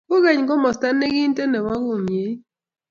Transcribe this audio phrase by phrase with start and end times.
[0.09, 2.37] kocheny komosto ne kinto nebo kumyet